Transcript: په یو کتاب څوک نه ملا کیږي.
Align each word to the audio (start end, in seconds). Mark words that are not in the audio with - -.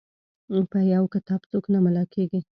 په 0.71 0.77
یو 0.93 1.03
کتاب 1.13 1.41
څوک 1.51 1.63
نه 1.73 1.79
ملا 1.85 2.03
کیږي. 2.13 2.39